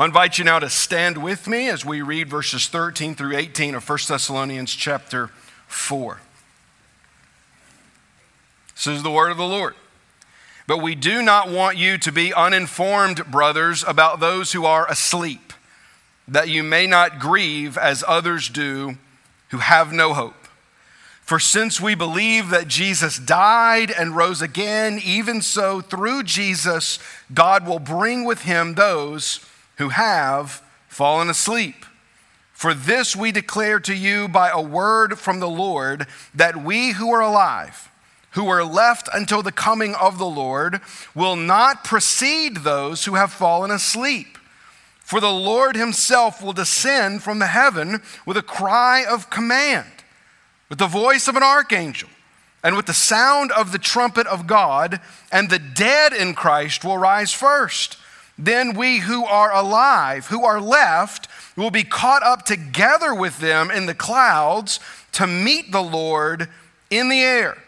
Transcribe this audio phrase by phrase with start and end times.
[0.00, 3.74] I invite you now to stand with me as we read verses 13 through 18
[3.74, 5.26] of 1 Thessalonians chapter
[5.66, 6.20] 4.
[8.76, 9.74] This is the word of the Lord.
[10.68, 15.52] But we do not want you to be uninformed, brothers, about those who are asleep,
[16.28, 18.98] that you may not grieve as others do
[19.48, 20.46] who have no hope.
[21.22, 27.00] For since we believe that Jesus died and rose again, even so, through Jesus,
[27.34, 29.40] God will bring with him those
[29.78, 31.86] who have fallen asleep.
[32.52, 37.12] For this we declare to you by a word from the Lord that we who
[37.12, 37.88] are alive,
[38.32, 40.80] who are left until the coming of the Lord,
[41.14, 44.36] will not precede those who have fallen asleep.
[44.98, 49.86] For the Lord himself will descend from the heaven with a cry of command,
[50.68, 52.08] with the voice of an archangel,
[52.64, 56.98] and with the sound of the trumpet of God, and the dead in Christ will
[56.98, 57.97] rise first.
[58.38, 63.70] Then we who are alive, who are left, will be caught up together with them
[63.70, 64.78] in the clouds
[65.12, 66.48] to meet the Lord
[66.88, 67.58] in the air.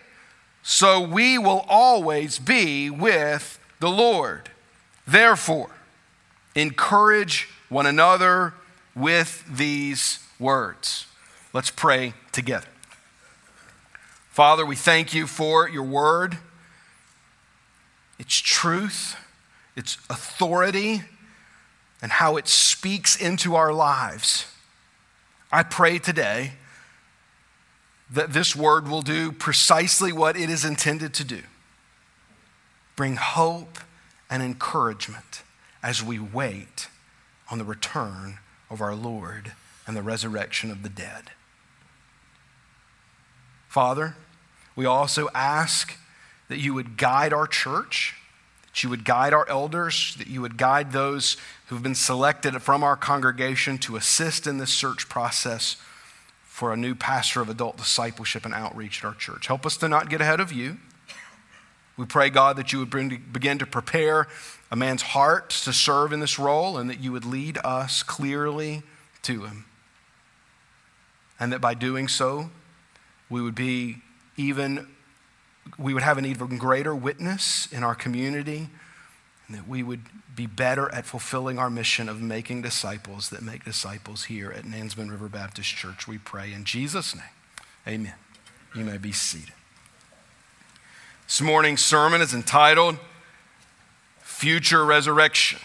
[0.62, 4.50] So we will always be with the Lord.
[5.06, 5.70] Therefore,
[6.54, 8.54] encourage one another
[8.94, 11.06] with these words.
[11.52, 12.68] Let's pray together.
[14.30, 16.38] Father, we thank you for your word.
[18.20, 19.16] It's truth
[19.80, 21.02] its authority,
[22.00, 24.46] and how it speaks into our lives.
[25.50, 26.52] I pray today
[28.10, 31.42] that this word will do precisely what it is intended to do
[32.96, 33.78] bring hope
[34.28, 35.42] and encouragement
[35.82, 36.88] as we wait
[37.50, 39.52] on the return of our Lord
[39.86, 41.30] and the resurrection of the dead.
[43.68, 44.16] Father,
[44.76, 45.96] we also ask
[46.48, 48.19] that you would guide our church
[48.72, 52.82] that you would guide our elders, that you would guide those who've been selected from
[52.82, 55.76] our congregation to assist in this search process
[56.44, 59.46] for a new pastor of adult discipleship and outreach at our church.
[59.46, 60.78] Help us to not get ahead of you.
[61.96, 64.28] We pray, God, that you would bring, begin to prepare
[64.70, 68.82] a man's heart to serve in this role and that you would lead us clearly
[69.22, 69.64] to him.
[71.38, 72.50] And that by doing so,
[73.28, 74.02] we would be
[74.36, 74.86] even
[75.78, 78.68] we would have an even greater witness in our community,
[79.46, 80.02] and that we would
[80.34, 85.10] be better at fulfilling our mission of making disciples that make disciples here at Nansemond
[85.10, 86.06] River Baptist Church.
[86.06, 87.24] We pray in Jesus' name.
[87.86, 88.14] Amen.
[88.74, 89.52] You may be seated.
[91.26, 92.98] This morning's sermon is entitled
[94.20, 95.58] Future Resurrection.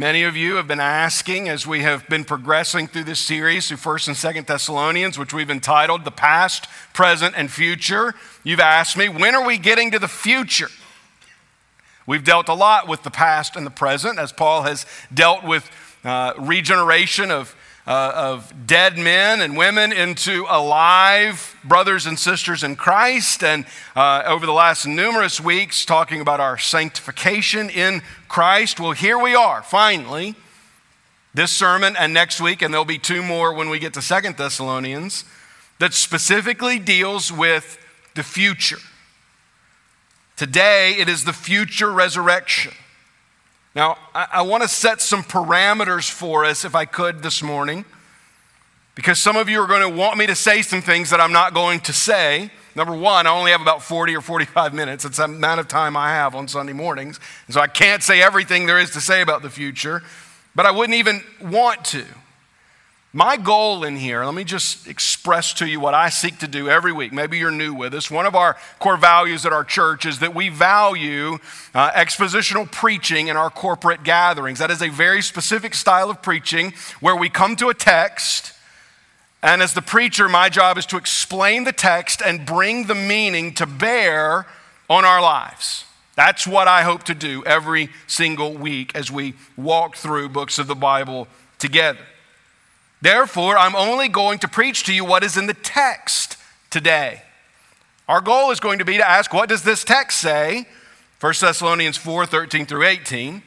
[0.00, 3.76] Many of you have been asking as we have been progressing through this series through
[3.76, 8.14] 1st and 2nd Thessalonians, which we've entitled The Past, Present, and Future.
[8.42, 10.70] You've asked me, when are we getting to the future?
[12.06, 15.70] We've dealt a lot with the past and the present, as Paul has dealt with
[16.02, 17.54] uh, regeneration of
[17.90, 23.42] uh, of dead men and women into alive brothers and sisters in Christ.
[23.42, 28.78] And uh, over the last numerous weeks, talking about our sanctification in Christ.
[28.78, 30.36] Well, here we are, finally.
[31.34, 34.36] This sermon and next week, and there'll be two more when we get to Second
[34.36, 35.24] Thessalonians,
[35.80, 37.76] that specifically deals with
[38.14, 38.78] the future.
[40.36, 42.72] Today, it is the future resurrection.
[43.74, 47.84] Now, I, I want to set some parameters for us, if I could, this morning,
[48.94, 51.32] because some of you are going to want me to say some things that I'm
[51.32, 52.50] not going to say.
[52.74, 55.04] Number one, I only have about 40 or 45 minutes.
[55.04, 57.20] It's the amount of time I have on Sunday mornings.
[57.46, 60.02] And so I can't say everything there is to say about the future,
[60.54, 62.04] but I wouldn't even want to.
[63.12, 66.68] My goal in here, let me just express to you what I seek to do
[66.68, 67.12] every week.
[67.12, 68.08] Maybe you're new with us.
[68.08, 71.38] One of our core values at our church is that we value
[71.74, 74.60] uh, expositional preaching in our corporate gatherings.
[74.60, 78.52] That is a very specific style of preaching where we come to a text,
[79.42, 83.54] and as the preacher, my job is to explain the text and bring the meaning
[83.54, 84.46] to bear
[84.88, 85.84] on our lives.
[86.14, 90.68] That's what I hope to do every single week as we walk through books of
[90.68, 91.26] the Bible
[91.58, 91.98] together.
[93.02, 96.36] Therefore, I'm only going to preach to you what is in the text
[96.68, 97.22] today.
[98.08, 100.66] Our goal is going to be to ask, what does this text say?
[101.20, 103.42] 1 Thessalonians 4 13 through 18.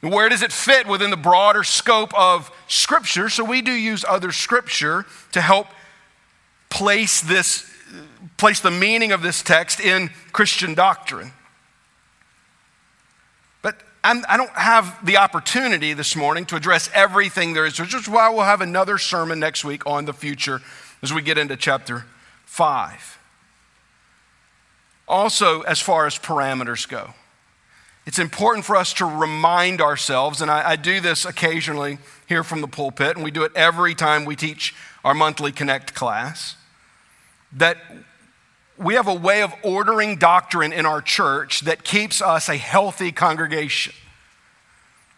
[0.00, 3.28] Where does it fit within the broader scope of Scripture?
[3.30, 5.68] So we do use other Scripture to help
[6.68, 7.70] place this,
[8.36, 11.32] place the meaning of this text in Christian doctrine.
[14.04, 17.94] I'm, I do not have the opportunity this morning to address everything there is, which
[17.94, 20.60] is why we'll have another sermon next week on the future
[21.02, 22.04] as we get into chapter
[22.44, 23.18] 5.
[25.08, 27.14] Also, as far as parameters go,
[28.06, 31.96] it's important for us to remind ourselves, and I, I, do this occasionally
[32.26, 35.94] here from the pulpit, and we do it every time we teach our monthly Connect
[35.94, 36.56] class,
[37.52, 37.78] that
[38.76, 43.12] we have a way of ordering doctrine in our church that keeps us a healthy
[43.12, 43.94] congregation.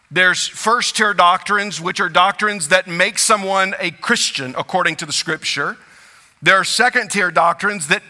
[0.09, 5.11] There's first tier doctrines, which are doctrines that make someone a Christian according to the
[5.11, 5.77] scripture.
[6.41, 8.03] There are second tier doctrines that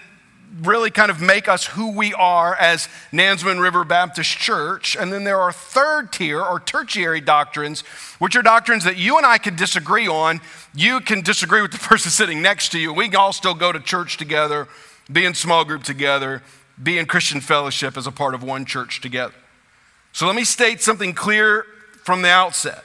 [0.62, 4.96] really kind of make us who we are as Nansemond River Baptist Church.
[4.96, 7.82] And then there are third tier or tertiary doctrines,
[8.20, 10.42] which are doctrines that you and I can disagree on.
[10.74, 12.94] You can disagree with the person sitting next to you.
[12.94, 14.68] We can all still go to church together,
[15.12, 16.44] be in small group together,
[16.82, 19.34] be in Christian fellowship as a part of one church together.
[20.12, 21.66] So let me state something clear
[22.04, 22.84] from the outset.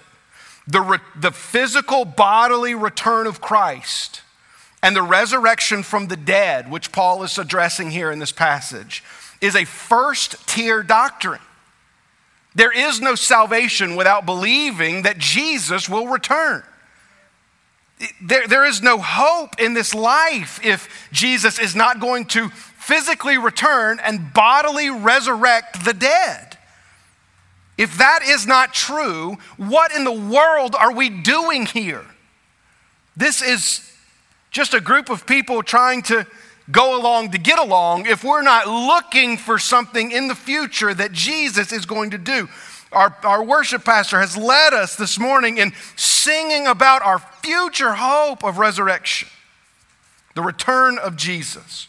[0.66, 4.22] The, re- the physical bodily return of Christ
[4.82, 9.02] and the resurrection from the dead, which Paul is addressing here in this passage,
[9.40, 11.40] is a first tier doctrine.
[12.54, 16.62] There is no salvation without believing that Jesus will return.
[18.20, 23.38] There, there is no hope in this life if Jesus is not going to physically
[23.38, 26.58] return and bodily resurrect the dead.
[27.78, 32.04] If that is not true, what in the world are we doing here?
[33.16, 33.88] This is
[34.50, 36.26] just a group of people trying to
[36.70, 41.12] go along to get along if we're not looking for something in the future that
[41.12, 42.48] Jesus is going to do.
[42.92, 48.44] Our, our worship pastor has led us this morning in singing about our future hope
[48.44, 49.28] of resurrection,
[50.34, 51.88] the return of Jesus,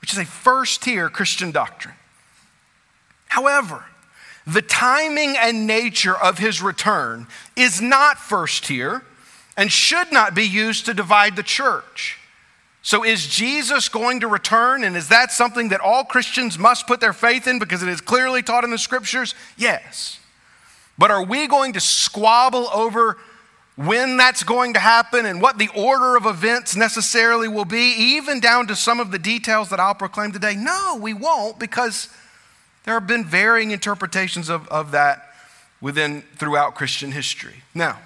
[0.00, 1.94] which is a first tier Christian doctrine.
[3.28, 3.84] However,
[4.46, 9.02] the timing and nature of his return is not first tier
[9.56, 12.18] and should not be used to divide the church.
[12.84, 14.82] So, is Jesus going to return?
[14.82, 18.00] And is that something that all Christians must put their faith in because it is
[18.00, 19.36] clearly taught in the scriptures?
[19.56, 20.18] Yes.
[20.98, 23.18] But are we going to squabble over
[23.76, 28.40] when that's going to happen and what the order of events necessarily will be, even
[28.40, 30.56] down to some of the details that I'll proclaim today?
[30.56, 32.08] No, we won't because
[32.84, 35.28] there have been varying interpretations of, of that
[35.80, 37.62] within throughout Christian history.
[37.74, 37.98] Now,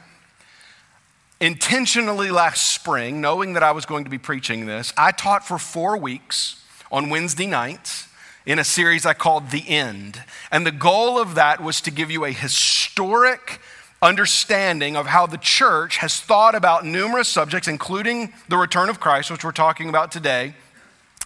[1.40, 5.58] intentionally last spring, knowing that I was going to be preaching this, I taught for
[5.58, 8.08] four weeks on Wednesday nights
[8.46, 10.22] in a series I called The End.
[10.50, 13.60] And the goal of that was to give you a historic
[14.00, 19.30] understanding of how the church has thought about numerous subjects, including the return of Christ,
[19.30, 20.54] which we're talking about today,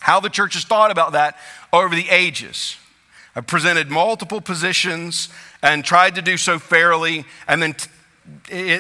[0.01, 1.37] how the church has thought about that
[1.73, 2.77] over the ages.
[3.37, 5.29] I presented multiple positions
[5.62, 7.91] and tried to do so fairly, and then t-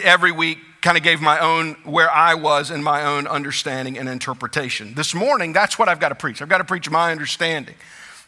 [0.02, 4.08] every week kind of gave my own, where I was in my own understanding and
[4.08, 4.94] interpretation.
[4.94, 6.40] This morning, that's what I've got to preach.
[6.40, 7.74] I've got to preach my understanding.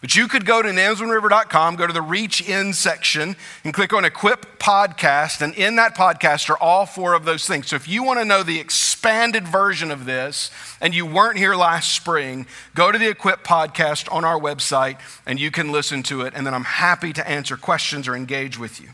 [0.03, 4.05] But you could go to nansemondriver.com, go to the Reach In section, and click on
[4.05, 5.41] Equip Podcast.
[5.41, 7.69] And in that podcast are all four of those things.
[7.69, 10.51] So if you want to know the expanded version of this
[10.81, 15.39] and you weren't here last spring, go to the Equip Podcast on our website and
[15.39, 16.35] you can listen to it.
[16.35, 18.89] And then I'm happy to answer questions or engage with you.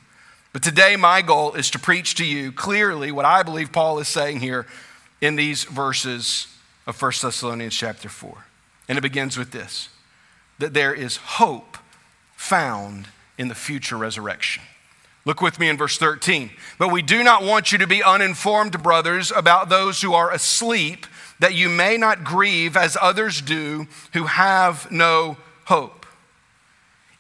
[0.58, 4.08] But today, my goal is to preach to you clearly what I believe Paul is
[4.08, 4.66] saying here
[5.20, 6.48] in these verses
[6.84, 8.44] of 1 Thessalonians chapter 4.
[8.88, 9.88] And it begins with this
[10.58, 11.78] that there is hope
[12.34, 13.06] found
[13.38, 14.64] in the future resurrection.
[15.24, 16.50] Look with me in verse 13.
[16.76, 21.06] But we do not want you to be uninformed, brothers, about those who are asleep,
[21.38, 25.36] that you may not grieve as others do who have no
[25.66, 25.97] hope.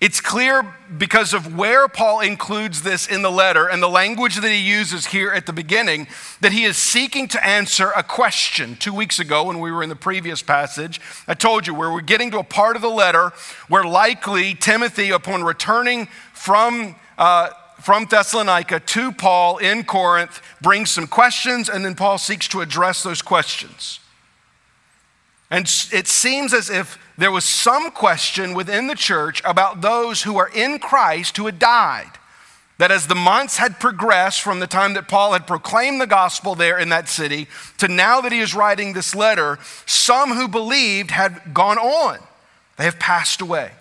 [0.00, 0.62] It's clear
[0.96, 5.06] because of where Paul includes this in the letter and the language that he uses
[5.06, 6.06] here at the beginning
[6.40, 8.76] that he is seeking to answer a question.
[8.76, 12.00] Two weeks ago, when we were in the previous passage, I told you where we're
[12.00, 13.32] getting to a part of the letter
[13.66, 17.48] where likely Timothy, upon returning from, uh,
[17.80, 23.02] from Thessalonica to Paul in Corinth, brings some questions and then Paul seeks to address
[23.02, 23.98] those questions.
[25.50, 30.36] And it seems as if there was some question within the church about those who
[30.36, 32.10] are in Christ who had died.
[32.76, 36.54] That as the months had progressed from the time that Paul had proclaimed the gospel
[36.54, 41.10] there in that city to now that he is writing this letter, some who believed
[41.10, 42.18] had gone on.
[42.76, 43.72] They have passed away.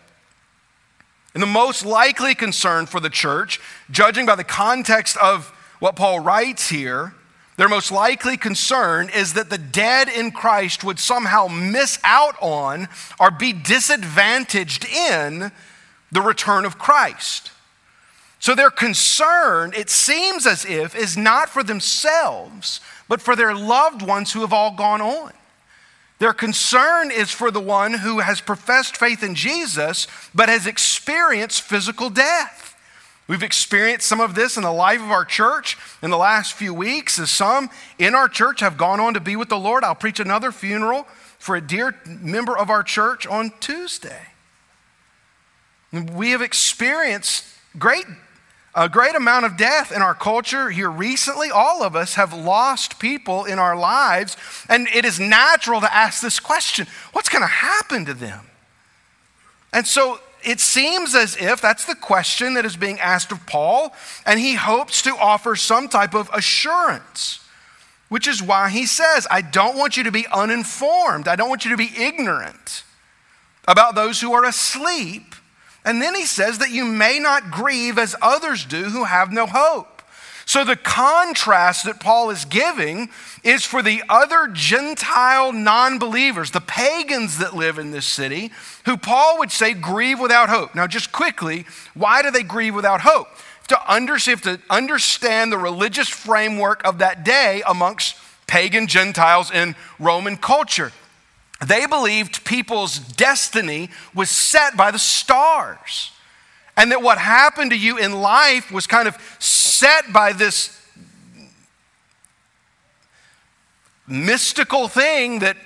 [1.35, 3.59] And the most likely concern for the church,
[3.91, 7.13] judging by the context of what Paul writes here,
[7.57, 12.87] their most likely concern is that the dead in Christ would somehow miss out on
[13.19, 15.51] or be disadvantaged in
[16.11, 17.51] the return of Christ.
[18.39, 24.03] So their concern, it seems as if, is not for themselves, but for their loved
[24.03, 25.33] ones who have all gone on.
[26.19, 31.61] Their concern is for the one who has professed faith in Jesus but has experienced
[31.63, 32.66] physical death.
[33.27, 36.73] We've experienced some of this in the life of our church in the last few
[36.73, 37.69] weeks, as some
[37.99, 39.83] in our church have gone on to be with the Lord.
[39.83, 41.05] I'll preach another funeral
[41.37, 44.27] for a dear member of our church on Tuesday.
[45.91, 47.45] We have experienced
[47.77, 48.05] great,
[48.73, 51.49] a great amount of death in our culture here recently.
[51.51, 54.37] All of us have lost people in our lives,
[54.69, 58.45] and it is natural to ask this question what's going to happen to them?
[59.73, 63.93] And so it seems as if that's the question that is being asked of Paul,
[64.25, 67.41] and he hopes to offer some type of assurance,
[68.07, 71.65] which is why he says, I don't want you to be uninformed, I don't want
[71.65, 72.83] you to be ignorant
[73.67, 75.35] about those who are asleep.
[75.83, 79.47] And then he says that you may not grieve as others do who have no
[79.47, 79.96] hope.
[80.47, 83.09] So, the contrast that Paul is giving
[83.43, 88.51] is for the other Gentile non believers, the pagans that live in this city,
[88.85, 90.73] who Paul would say grieve without hope.
[90.73, 93.27] Now, just quickly, why do they grieve without hope?
[93.67, 98.15] To understand, to understand the religious framework of that day amongst
[98.47, 100.93] pagan Gentiles in Roman culture.
[101.65, 106.11] They believed people's destiny was set by the stars
[106.77, 110.79] and that what happened to you in life was kind of set by this
[114.07, 115.57] mystical thing that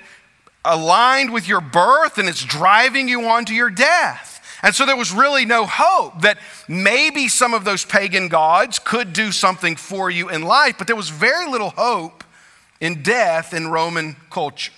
[0.64, 4.30] aligned with your birth and it's driving you on to your death.
[4.62, 6.38] And so there was really no hope that
[6.68, 10.96] maybe some of those pagan gods could do something for you in life, but there
[10.96, 12.24] was very little hope
[12.80, 14.72] in death in Roman culture.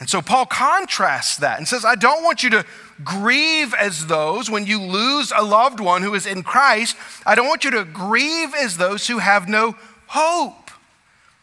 [0.00, 2.64] And so Paul contrasts that and says, I don't want you to
[3.04, 6.96] grieve as those when you lose a loved one who is in Christ.
[7.26, 10.70] I don't want you to grieve as those who have no hope.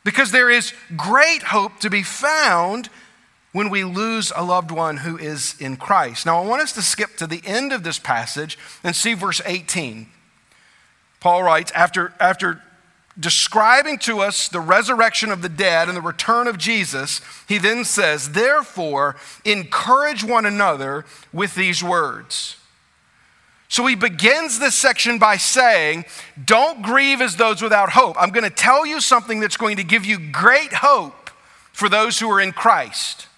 [0.04, 2.90] Because there is great hope to be found
[3.52, 6.26] when we lose a loved one who is in Christ.
[6.26, 9.42] Now, I want us to skip to the end of this passage and see verse
[9.46, 10.08] 18.
[11.20, 12.62] Paul writes, after, after
[13.20, 17.84] describing to us the resurrection of the dead and the return of Jesus, he then
[17.84, 22.56] says, Therefore, encourage one another with these words.
[23.68, 26.06] So he begins this section by saying,
[26.44, 28.16] Don't grieve as those without hope.
[28.20, 31.30] I'm going to tell you something that's going to give you great hope
[31.72, 33.29] for those who are in Christ.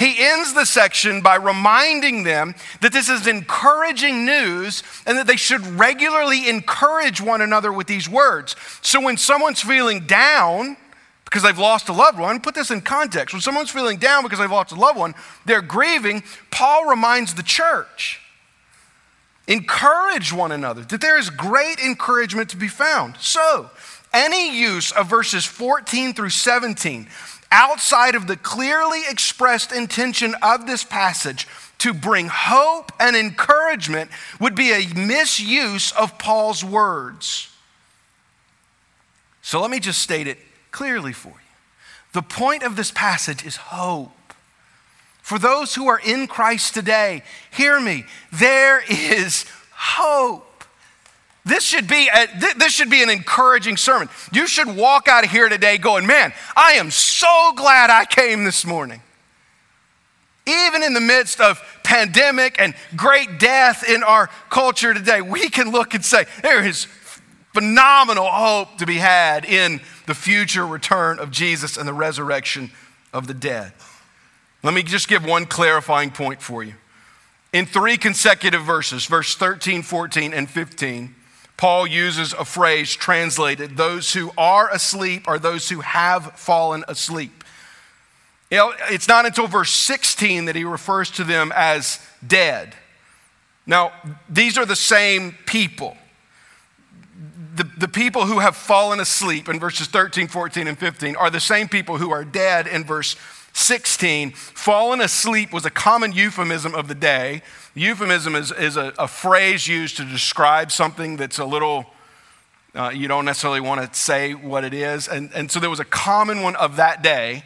[0.00, 5.36] He ends the section by reminding them that this is encouraging news and that they
[5.36, 8.56] should regularly encourage one another with these words.
[8.80, 10.78] So when someone's feeling down,
[11.26, 13.34] because they've lost a loved one, put this in context.
[13.34, 15.14] When someone's feeling down because they've lost a loved one,
[15.44, 18.22] they're grieving, Paul reminds the church
[19.46, 23.16] encourage one another, that there is great encouragement to be found.
[23.18, 23.68] So,
[24.14, 27.06] any use of verses 14 through 17
[27.52, 31.46] outside of the clearly expressed intention of this passage
[31.78, 37.48] to bring hope and encouragement would be a misuse of Paul's words.
[39.42, 40.38] So let me just state it
[40.70, 41.34] clearly for you.
[42.12, 44.12] The point of this passage is hope.
[45.22, 50.49] For those who are in Christ today, hear me, there is hope.
[51.50, 52.28] This should, be a,
[52.58, 54.08] this should be an encouraging sermon.
[54.32, 58.44] You should walk out of here today going, Man, I am so glad I came
[58.44, 59.02] this morning.
[60.46, 65.72] Even in the midst of pandemic and great death in our culture today, we can
[65.72, 66.86] look and say, There is
[67.52, 72.70] phenomenal hope to be had in the future return of Jesus and the resurrection
[73.12, 73.72] of the dead.
[74.62, 76.74] Let me just give one clarifying point for you.
[77.52, 81.16] In three consecutive verses, verse 13, 14, and 15,
[81.60, 87.44] Paul uses a phrase translated those who are asleep are those who have fallen asleep.
[88.50, 92.74] You know, it's not until verse 16 that he refers to them as dead.
[93.66, 93.92] Now,
[94.26, 95.98] these are the same people.
[97.56, 101.40] The, the people who have fallen asleep in verses 13, 14, and 15 are the
[101.40, 103.16] same people who are dead in verse
[103.52, 104.30] 16.
[104.32, 107.42] Fallen asleep was a common euphemism of the day
[107.74, 111.86] Euphemism is, is a, a phrase used to describe something that's a little,
[112.74, 115.06] uh, you don't necessarily want to say what it is.
[115.06, 117.44] And, and so there was a common one of that day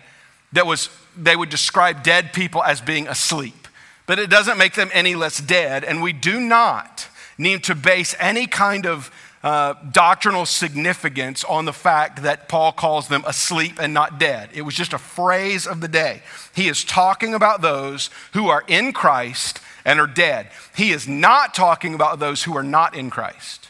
[0.53, 3.69] that was, they would describe dead people as being asleep.
[4.07, 5.85] But it doesn't make them any less dead.
[5.85, 9.11] And we do not need to base any kind of
[9.43, 14.49] uh, doctrinal significance on the fact that Paul calls them asleep and not dead.
[14.55, 16.23] It was just a phrase of the day.
[16.55, 20.49] He is talking about those who are in Christ and are dead.
[20.75, 23.69] He is not talking about those who are not in Christ.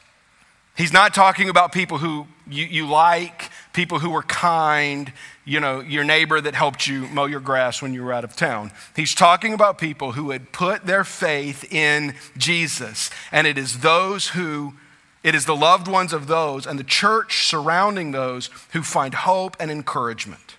[0.76, 5.12] He's not talking about people who you, you like, people who were kind,
[5.44, 8.34] you know, your neighbor that helped you mow your grass when you were out of
[8.34, 8.72] town.
[8.96, 13.10] He's talking about people who had put their faith in Jesus.
[13.30, 14.74] And it is those who,
[15.22, 19.56] it is the loved ones of those and the church surrounding those who find hope
[19.60, 20.56] and encouragement.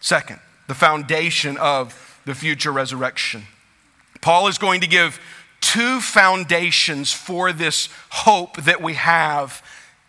[0.00, 3.46] Second, the foundation of the future resurrection.
[4.24, 5.20] Paul is going to give
[5.60, 9.62] two foundations for this hope that we have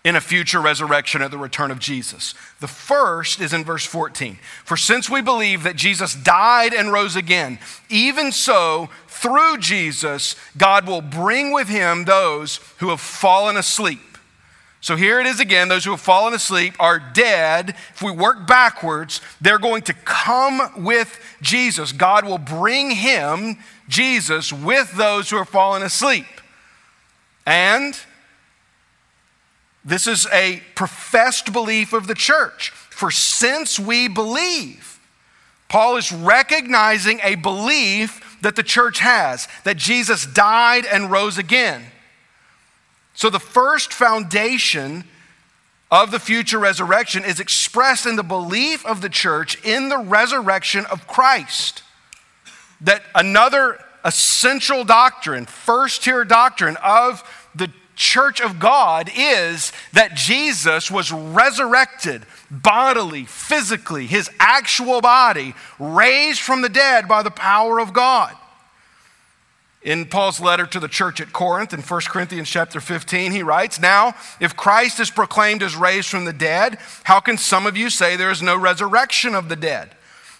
[0.06, 2.34] in a future resurrection at the return of Jesus.
[2.62, 4.40] The first is in verse 14.
[4.64, 10.88] For since we believe that Jesus died and rose again, even so, through Jesus, God
[10.88, 14.15] will bring with him those who have fallen asleep.
[14.82, 17.70] So here it is again those who have fallen asleep are dead.
[17.70, 21.92] If we work backwards, they're going to come with Jesus.
[21.92, 26.26] God will bring him, Jesus, with those who have fallen asleep.
[27.46, 28.00] And
[29.84, 32.72] this is a professed belief of the church.
[32.72, 35.00] For since we believe,
[35.68, 41.84] Paul is recognizing a belief that the church has that Jesus died and rose again.
[43.16, 45.06] So the first foundation
[45.90, 50.86] of the future resurrection is expressed in the belief of the church in the resurrection
[50.88, 51.84] of Christ.
[52.82, 57.24] That another essential doctrine, first tier doctrine of
[57.56, 66.42] the church of God is that Jesus was resurrected bodily, physically, his actual body, raised
[66.42, 68.36] from the dead by the power of God.
[69.86, 73.80] In Paul's letter to the church at Corinth in 1 Corinthians chapter 15, he writes,
[73.80, 77.92] Now, if Christ is proclaimed as raised from the dead, how can some of you
[77.92, 79.92] say there is no resurrection of the dead?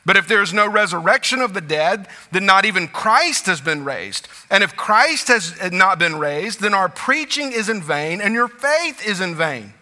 [0.04, 3.86] But if there is no resurrection of the dead, then not even Christ has been
[3.86, 4.28] raised.
[4.50, 8.48] And if Christ has not been raised, then our preaching is in vain and your
[8.48, 9.74] faith is in vain.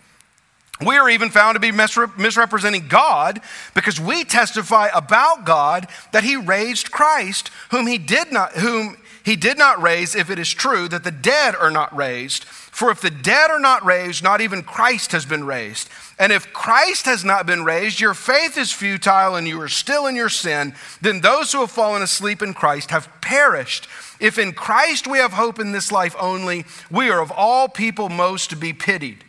[0.85, 3.39] We are even found to be misrepresenting God
[3.73, 9.37] because we testify about God that he raised Christ, whom he did not whom he
[9.37, 12.43] did not raise if it is true that the dead are not raised.
[12.43, 15.87] For if the dead are not raised, not even Christ has been raised.
[16.19, 20.07] And if Christ has not been raised, your faith is futile and you are still
[20.07, 23.87] in your sin, then those who have fallen asleep in Christ have perished.
[24.19, 28.09] If in Christ we have hope in this life only, we are of all people
[28.09, 29.23] most to be pitied.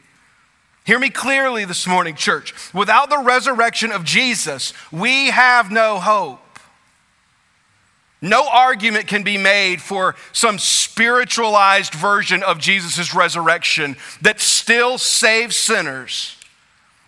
[0.84, 2.52] Hear me clearly this morning, church.
[2.74, 6.43] Without the resurrection of Jesus, we have no hope.
[8.24, 15.56] No argument can be made for some spiritualized version of Jesus' resurrection that still saves
[15.56, 16.34] sinners.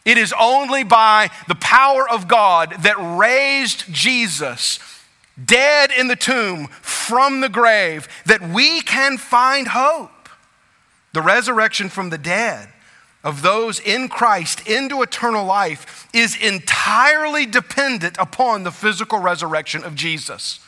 [0.04, 4.78] It is only by the power of God that raised Jesus,
[5.42, 10.28] dead in the tomb, from the grave, that we can find hope.
[11.14, 12.68] The resurrection from the dead
[13.24, 19.94] of those in Christ into eternal life is entirely dependent upon the physical resurrection of
[19.94, 20.60] Jesus.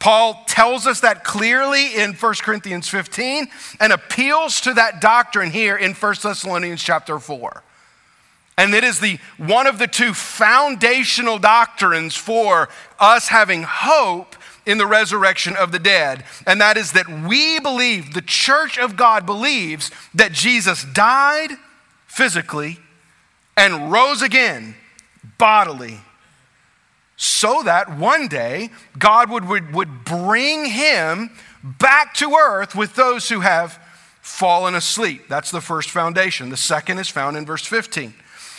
[0.00, 5.76] Paul tells us that clearly in 1 Corinthians 15 and appeals to that doctrine here
[5.76, 7.62] in 1 Thessalonians chapter 4.
[8.56, 14.36] And it is the one of the two foundational doctrines for us having hope
[14.66, 16.24] in the resurrection of the dead.
[16.46, 21.50] And that is that we believe, the church of God believes that Jesus died
[22.06, 22.78] physically
[23.56, 24.74] and rose again
[25.38, 26.00] bodily
[27.22, 31.28] so that one day God would, would, would bring him
[31.62, 33.78] back to earth with those who have
[34.22, 35.28] fallen asleep.
[35.28, 36.48] That's the first foundation.
[36.48, 38.14] The second is found in verse 15.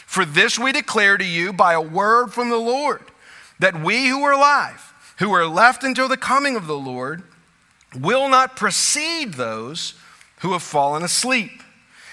[0.06, 3.02] For this we declare to you by a word from the Lord,
[3.58, 7.24] that we who are alive, who are left until the coming of the Lord,
[8.00, 9.95] will not precede those
[10.41, 11.63] who have fallen asleep.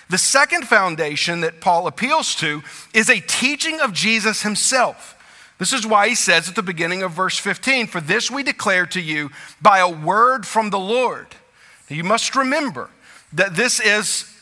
[0.09, 2.63] The second foundation that Paul appeals to
[2.95, 5.15] is a teaching of Jesus himself.
[5.59, 8.87] This is why he says at the beginning of verse 15, For this we declare
[8.87, 11.27] to you by a word from the Lord.
[11.89, 12.91] You must remember
[13.33, 14.33] that this is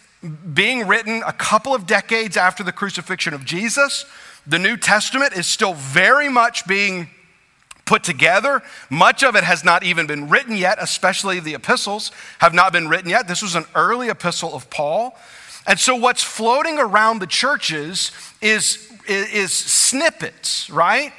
[0.53, 4.05] being written a couple of decades after the crucifixion of Jesus.
[4.47, 7.09] The New Testament is still very much being
[7.85, 8.63] put together.
[8.91, 12.89] Much of it has not even been written yet, especially the epistles have not been
[12.89, 13.29] written yet.
[13.29, 15.17] This was an early epistle of Paul.
[15.67, 21.13] And so, what's floating around the churches is is snippets, right?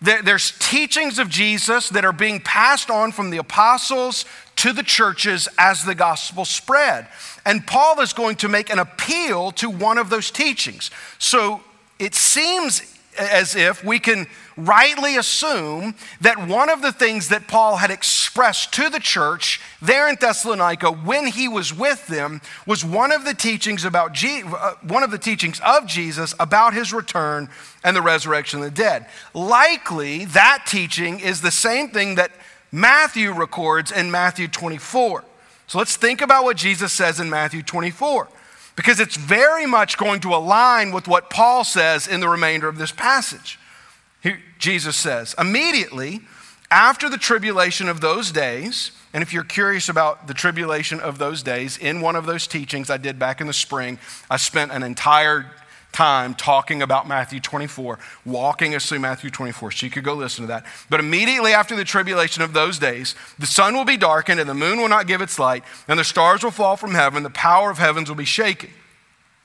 [0.00, 4.24] There's teachings of Jesus that are being passed on from the apostles
[4.56, 7.06] to the churches as the gospel spread.
[7.44, 10.90] And Paul is going to make an appeal to one of those teachings.
[11.18, 11.60] So
[11.98, 17.76] it seems as if we can rightly assume that one of the things that Paul
[17.76, 23.12] had expressed to the church there in Thessalonica when he was with them was one
[23.12, 27.48] of the teachings about Je- uh, one of the teachings of Jesus about his return
[27.84, 29.06] and the resurrection of the dead.
[29.34, 32.32] Likely that teaching is the same thing that
[32.72, 35.24] Matthew records in Matthew 24.
[35.66, 38.28] So let's think about what Jesus says in Matthew 24
[38.80, 42.78] because it's very much going to align with what Paul says in the remainder of
[42.78, 43.58] this passage.
[44.22, 46.20] Here, Jesus says, immediately
[46.70, 51.42] after the tribulation of those days, and if you're curious about the tribulation of those
[51.42, 53.98] days, in one of those teachings I did back in the spring,
[54.30, 55.50] I spent an entire
[55.92, 59.72] time talking about Matthew 24, walking us through Matthew 24.
[59.72, 60.64] So you could go listen to that.
[60.88, 64.54] But immediately after the tribulation of those days, the sun will be darkened, and the
[64.54, 67.70] moon will not give its light, and the stars will fall from heaven, the power
[67.70, 68.70] of heavens will be shaken.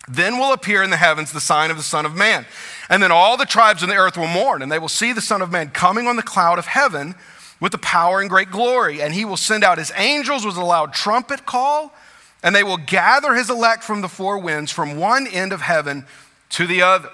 [0.07, 2.45] Then will appear in the heavens the sign of the Son of Man.
[2.89, 5.21] And then all the tribes on the earth will mourn, and they will see the
[5.21, 7.15] Son of Man coming on the cloud of heaven
[7.59, 9.01] with the power and great glory.
[9.01, 11.91] And he will send out his angels with a loud trumpet call,
[12.43, 16.05] and they will gather his elect from the four winds, from one end of heaven
[16.55, 17.09] to the other.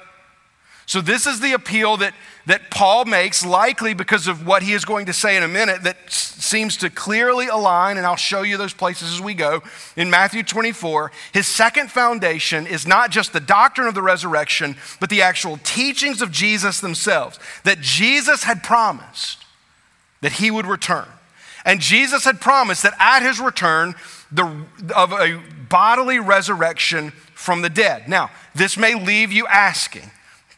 [0.85, 2.13] So, this is the appeal that,
[2.47, 5.83] that Paul makes, likely because of what he is going to say in a minute,
[5.83, 9.63] that s- seems to clearly align, and I'll show you those places as we go.
[9.95, 15.09] In Matthew 24, his second foundation is not just the doctrine of the resurrection, but
[15.09, 17.39] the actual teachings of Jesus themselves.
[17.63, 19.45] That Jesus had promised
[20.21, 21.07] that he would return.
[21.63, 23.95] And Jesus had promised that at his return,
[24.31, 28.07] the, of a bodily resurrection from the dead.
[28.07, 30.09] Now, this may leave you asking,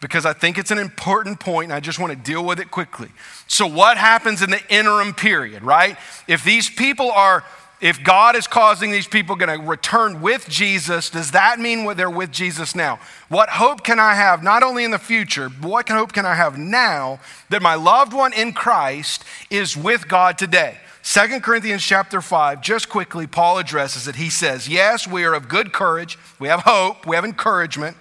[0.01, 2.71] because I think it's an important point and I just want to deal with it
[2.71, 3.09] quickly.
[3.47, 5.97] So, what happens in the interim period, right?
[6.27, 7.43] If these people are,
[7.79, 12.09] if God is causing these people going to return with Jesus, does that mean they're
[12.09, 12.99] with Jesus now?
[13.29, 16.35] What hope can I have, not only in the future, but what hope can I
[16.35, 20.77] have now that my loved one in Christ is with God today?
[21.03, 24.15] 2 Corinthians chapter 5, just quickly, Paul addresses it.
[24.15, 26.17] He says, Yes, we are of good courage.
[26.39, 27.05] We have hope.
[27.05, 27.97] We have encouragement.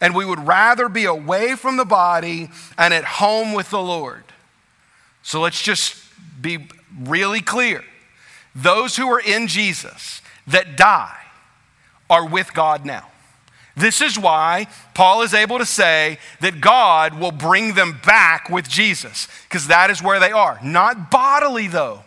[0.00, 4.22] And we would rather be away from the body and at home with the Lord.
[5.22, 5.96] So let's just
[6.40, 6.68] be
[7.00, 7.82] really clear.
[8.54, 11.18] Those who are in Jesus that die
[12.08, 13.08] are with God now.
[13.76, 18.68] This is why Paul is able to say that God will bring them back with
[18.68, 20.60] Jesus, because that is where they are.
[20.62, 22.04] Not bodily, though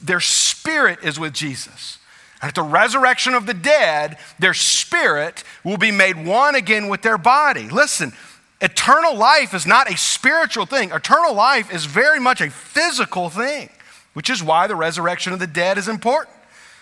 [0.00, 1.98] their spirit is with Jesus.
[2.42, 7.02] And at the resurrection of the dead, their spirit will be made one again with
[7.02, 7.68] their body.
[7.68, 8.12] Listen,
[8.60, 13.68] eternal life is not a spiritual thing, eternal life is very much a physical thing,
[14.14, 16.36] which is why the resurrection of the dead is important.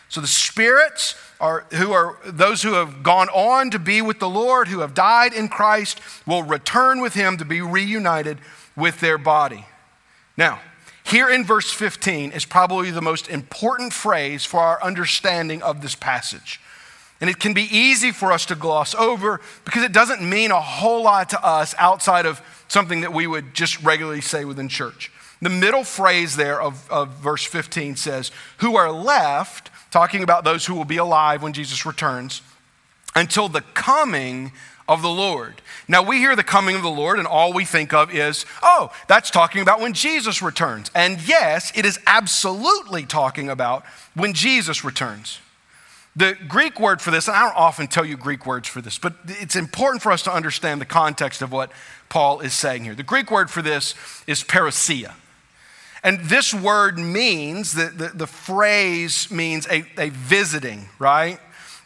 [0.09, 4.29] So the spirits are who are those who have gone on to be with the
[4.29, 8.39] Lord, who have died in Christ, will return with him to be reunited
[8.75, 9.67] with their body.
[10.37, 10.61] Now,
[11.09, 15.95] here in verse 15 is probably the most important phrase for our understanding of this
[15.95, 16.61] passage.
[17.21, 20.61] And it can be easy for us to gloss over because it doesn't mean a
[20.61, 25.11] whole lot to us outside of something that we would just regularly say within church.
[25.41, 30.67] The middle phrase there of, of verse 15 says, Who are left, talking about those
[30.67, 32.43] who will be alive when Jesus returns,
[33.15, 34.53] until the coming
[34.89, 35.61] of the Lord.
[35.87, 38.91] Now, we hear the coming of the Lord, and all we think of is, oh,
[39.07, 40.91] that's talking about when Jesus returns.
[40.95, 45.39] And yes, it is absolutely talking about when Jesus returns.
[46.17, 48.99] The Greek word for this, and I don't often tell you Greek words for this,
[48.99, 51.71] but it's important for us to understand the context of what
[52.09, 52.95] Paul is saying here.
[52.95, 53.95] The Greek word for this
[54.27, 55.15] is parousia.
[56.03, 61.41] And this word means, the, the, the phrase means a, a visiting, right?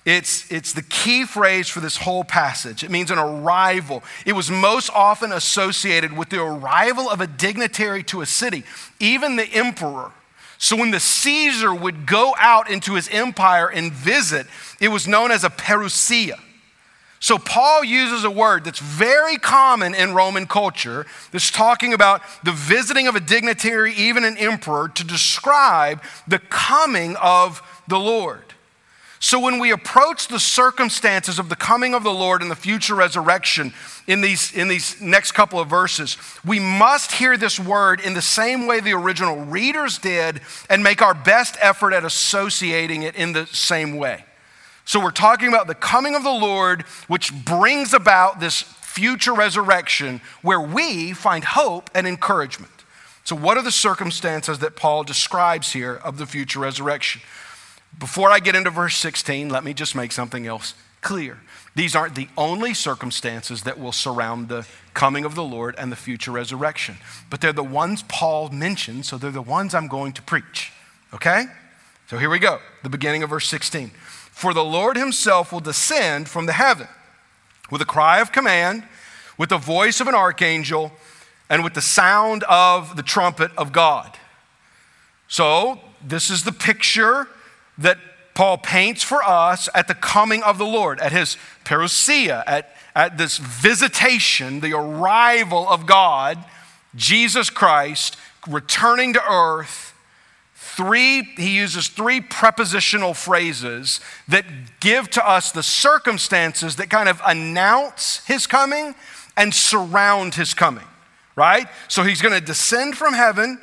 [0.04, 2.82] It's, it's the key phrase for this whole passage.
[2.82, 4.02] It means an arrival.
[4.26, 8.64] It was most often associated with the arrival of a dignitary to a city,
[8.98, 10.10] even the emperor.
[10.58, 14.46] So when the Caesar would go out into his empire and visit,
[14.80, 16.38] it was known as a parousia.
[17.20, 22.50] So Paul uses a word that's very common in Roman culture that's talking about the
[22.50, 28.42] visiting of a dignitary, even an emperor, to describe the coming of the Lord.
[29.24, 32.96] So when we approach the circumstances of the coming of the Lord and the future
[32.96, 33.72] resurrection
[34.08, 38.20] in these, in these next couple of verses, we must hear this word in the
[38.20, 43.32] same way the original readers did and make our best effort at associating it in
[43.32, 44.24] the same way.
[44.84, 50.20] So we're talking about the coming of the Lord, which brings about this future resurrection
[50.42, 52.72] where we find hope and encouragement.
[53.22, 57.22] So, what are the circumstances that Paul describes here of the future resurrection?
[57.98, 61.38] Before I get into verse 16, let me just make something else clear.
[61.74, 65.96] These aren't the only circumstances that will surround the coming of the Lord and the
[65.96, 66.96] future resurrection,
[67.30, 70.72] but they're the ones Paul mentioned, so they're the ones I'm going to preach.
[71.14, 71.44] Okay?
[72.08, 73.88] So here we go, the beginning of verse 16.
[73.88, 76.88] For the Lord himself will descend from the heaven
[77.70, 78.84] with a cry of command,
[79.38, 80.92] with the voice of an archangel,
[81.48, 84.18] and with the sound of the trumpet of God.
[85.28, 87.28] So, this is the picture
[87.78, 87.98] that
[88.34, 93.18] Paul paints for us at the coming of the Lord, at his parousia, at, at
[93.18, 96.42] this visitation, the arrival of God,
[96.94, 98.16] Jesus Christ,
[98.48, 99.90] returning to earth.
[100.54, 104.46] Three, he uses three prepositional phrases that
[104.80, 108.94] give to us the circumstances that kind of announce his coming
[109.36, 110.86] and surround his coming,
[111.36, 111.68] right?
[111.88, 113.60] So he's going to descend from heaven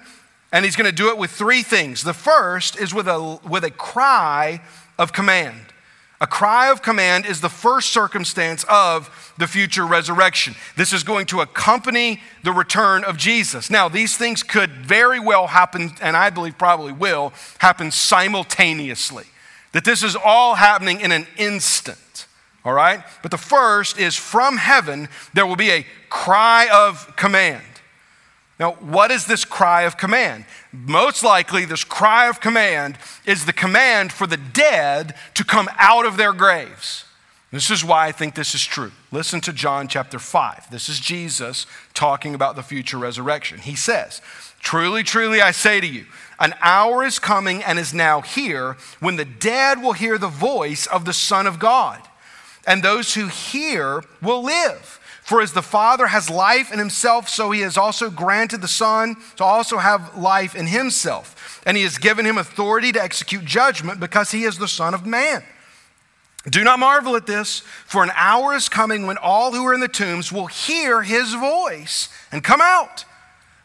[0.52, 2.04] and he's going to do it with three things.
[2.04, 4.62] The first is with a, with a cry
[4.98, 5.70] of command.
[6.22, 10.54] A cry of command is the first circumstance of the future resurrection.
[10.76, 13.70] This is going to accompany the return of Jesus.
[13.70, 19.26] Now, these things could very well happen, and I believe probably will happen simultaneously.
[19.72, 22.28] That this is all happening in an instant,
[22.66, 23.02] all right?
[23.22, 27.64] But the first is from heaven, there will be a cry of command.
[28.60, 30.44] Now, what is this cry of command?
[30.74, 36.06] Most likely, this cry of command is the command for the dead to come out
[36.06, 37.06] of their graves.
[37.52, 38.92] This is why I think this is true.
[39.12, 40.70] Listen to John chapter 5.
[40.70, 43.60] This is Jesus talking about the future resurrection.
[43.60, 44.22] He says,
[44.60, 46.06] Truly, truly, I say to you,
[46.40, 50.86] an hour is coming and is now here when the dead will hear the voice
[50.86, 52.02] of the Son of God,
[52.68, 54.99] and those who hear will live.
[55.30, 59.16] For as the Father has life in himself, so he has also granted the Son
[59.36, 61.62] to also have life in himself.
[61.68, 65.06] And he has given him authority to execute judgment because he is the Son of
[65.06, 65.44] Man.
[66.50, 69.82] Do not marvel at this, for an hour is coming when all who are in
[69.82, 73.06] the tombs will hear his voice and come out.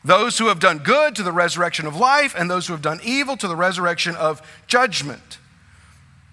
[0.04, 3.00] Those who have done good to the resurrection of life, and those who have done
[3.02, 5.38] evil to the resurrection of judgment.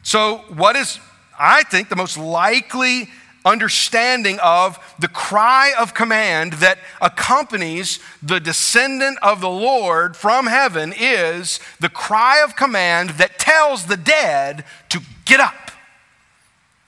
[0.03, 0.99] So, what is,
[1.39, 3.07] I think, the most likely
[3.45, 10.93] understanding of the cry of command that accompanies the descendant of the Lord from heaven
[10.97, 15.71] is the cry of command that tells the dead to get up.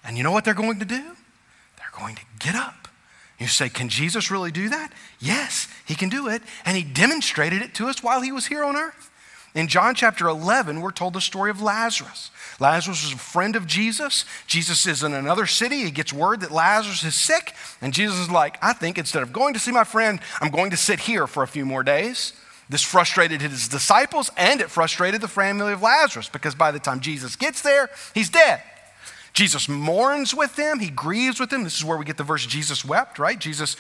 [0.04, 1.02] And you know what they're going to do?
[1.78, 2.88] They're going to get up.
[3.40, 4.94] You say, Can Jesus really do that?
[5.20, 6.42] Yes, he can do it.
[6.66, 9.03] And he demonstrated it to us while he was here on earth.
[9.56, 12.32] In John chapter 11, we're told the story of Lazarus.
[12.60, 14.26] Lazarus was a friend of Jesus.
[14.48, 15.84] Jesus is in another city.
[15.84, 17.54] He gets word that Lazarus is sick.
[17.80, 20.72] And Jesus is like, I think instead of going to see my friend, I'm going
[20.72, 22.34] to sit here for a few more days.
[22.68, 27.00] This frustrated his disciples and it frustrated the family of Lazarus because by the time
[27.00, 28.62] Jesus gets there, he's dead.
[29.34, 31.64] Jesus mourns with them, he grieves with them.
[31.64, 33.38] This is where we get the verse Jesus wept, right?
[33.38, 33.76] Jesus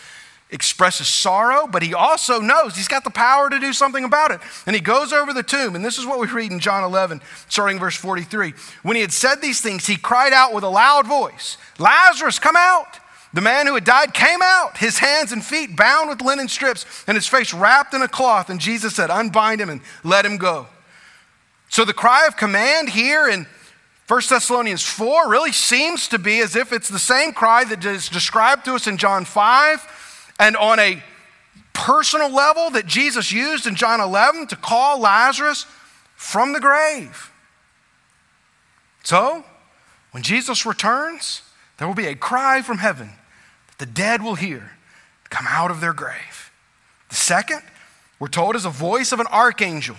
[0.53, 4.39] expresses sorrow, but he also knows he's got the power to do something about it.
[4.65, 7.21] And he goes over the tomb, and this is what we read in John 11,
[7.49, 8.53] starting verse 43.
[8.83, 12.55] When he had said these things, he cried out with a loud voice, Lazarus, come
[12.55, 12.99] out!
[13.33, 16.85] The man who had died came out, his hands and feet bound with linen strips,
[17.07, 18.51] and his face wrapped in a cloth.
[18.51, 20.67] And Jesus said, Unbind him and let him go.
[21.67, 23.47] So the cry of command here in
[24.07, 28.07] 1 Thessalonians 4 really seems to be as if it's the same cry that is
[28.07, 29.87] described to us in John 5
[30.43, 31.01] and on a
[31.71, 35.65] personal level that Jesus used in John 11 to call Lazarus
[36.15, 37.32] from the grave.
[39.03, 39.45] So,
[40.12, 41.43] when Jesus returns,
[41.77, 43.12] there will be a cry from heaven
[43.67, 44.71] that the dead will hear
[45.29, 46.51] come out of their grave.
[47.08, 47.62] The second,
[48.19, 49.95] we're told, is a voice of an archangel.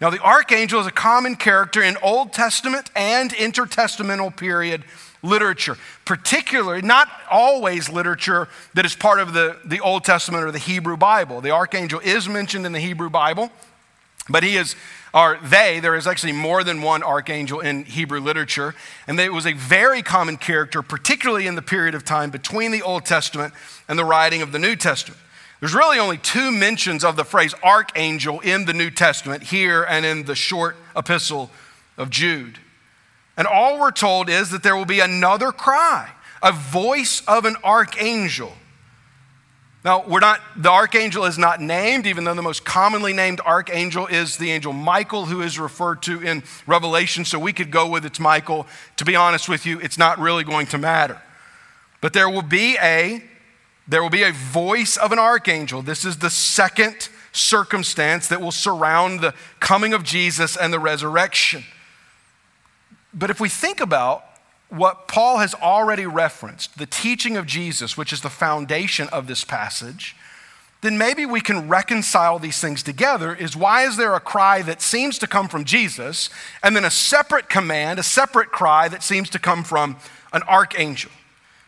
[0.00, 4.84] Now, the archangel is a common character in Old Testament and intertestamental period
[5.24, 10.58] literature, particularly, not always literature that is part of the, the Old Testament or the
[10.58, 11.40] Hebrew Bible.
[11.40, 13.50] The archangel is mentioned in the Hebrew Bible,
[14.28, 14.76] but he is,
[15.12, 18.74] or they, there is actually more than one archangel in Hebrew literature,
[19.08, 22.82] and it was a very common character, particularly in the period of time between the
[22.82, 23.54] Old Testament
[23.88, 25.20] and the writing of the New Testament.
[25.60, 30.04] There's really only two mentions of the phrase archangel in the New Testament, here and
[30.04, 31.50] in the short epistle
[31.96, 32.58] of Jude.
[33.36, 36.10] And all we're told is that there will be another cry,
[36.42, 38.52] a voice of an archangel.
[39.84, 44.06] Now, we're not, the archangel is not named, even though the most commonly named archangel
[44.06, 47.26] is the angel Michael, who is referred to in Revelation.
[47.26, 48.66] So we could go with it's Michael.
[48.96, 51.20] To be honest with you, it's not really going to matter.
[52.00, 53.22] But there will be a,
[53.86, 55.82] there will be a voice of an archangel.
[55.82, 61.64] This is the second circumstance that will surround the coming of Jesus and the resurrection.
[63.14, 64.24] But if we think about
[64.68, 69.44] what Paul has already referenced, the teaching of Jesus, which is the foundation of this
[69.44, 70.16] passage,
[70.80, 73.34] then maybe we can reconcile these things together.
[73.34, 76.28] Is why is there a cry that seems to come from Jesus
[76.62, 79.96] and then a separate command, a separate cry that seems to come from
[80.32, 81.10] an archangel?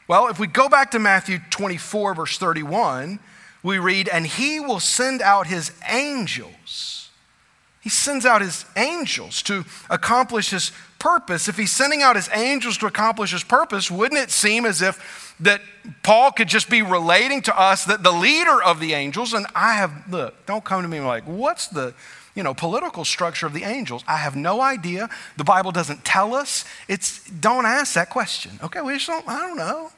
[0.09, 3.19] Well, if we go back to Matthew 24, verse 31,
[3.63, 7.06] we read, And he will send out his angels.
[7.87, 11.47] He sends out his angels to accomplish his purpose.
[11.47, 15.37] If he's sending out his angels to accomplish his purpose, wouldn't it seem as if
[15.39, 15.61] that
[16.03, 19.75] Paul could just be relating to us that the leader of the angels, and I
[19.75, 21.95] have, look, don't come to me like, what's the,
[22.35, 24.03] you know, political structure of the angels?
[24.09, 25.09] I have no idea.
[25.37, 26.65] The Bible doesn't tell us.
[26.89, 28.59] It's, don't ask that question.
[28.65, 29.93] Okay, we just don't, I don't know.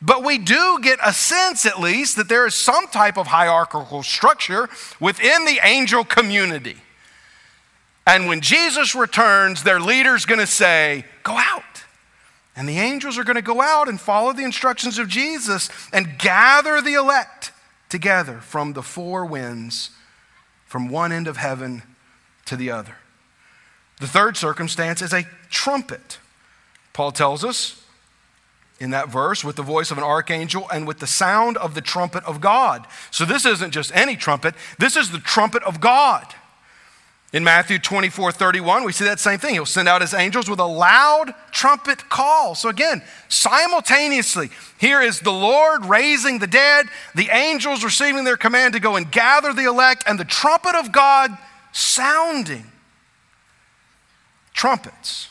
[0.00, 4.02] But we do get a sense, at least, that there is some type of hierarchical
[4.02, 6.78] structure within the angel community.
[8.06, 11.62] And when Jesus returns, their leader's gonna say, Go out.
[12.54, 16.18] And the angels are going to go out and follow the instructions of Jesus and
[16.18, 17.52] gather the elect
[17.88, 19.90] together from the four winds,
[20.66, 21.82] from one end of heaven
[22.46, 22.96] to the other.
[24.00, 26.18] The third circumstance is a trumpet.
[26.92, 27.82] Paul tells us
[28.80, 31.80] in that verse with the voice of an archangel and with the sound of the
[31.80, 32.86] trumpet of God.
[33.10, 36.34] So this isn't just any trumpet, this is the trumpet of God.
[37.32, 39.54] In Matthew 24, 31, we see that same thing.
[39.54, 42.54] He'll send out his angels with a loud trumpet call.
[42.54, 48.74] So again, simultaneously, here is the Lord raising the dead, the angels receiving their command
[48.74, 51.30] to go and gather the elect, and the trumpet of God
[51.72, 52.66] sounding.
[54.52, 55.30] Trumpets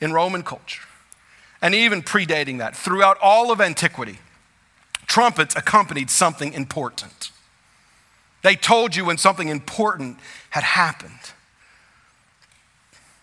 [0.00, 0.86] in Roman culture,
[1.60, 4.20] and even predating that, throughout all of antiquity,
[5.06, 7.32] trumpets accompanied something important.
[8.42, 10.18] They told you when something important
[10.52, 11.32] had happened.